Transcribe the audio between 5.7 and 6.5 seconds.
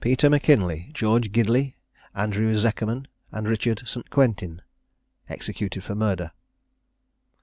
FOR MURDER.